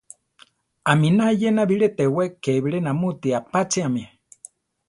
[0.91, 4.03] Aminá éyena bilé tewé ké bilé namúti apácheame.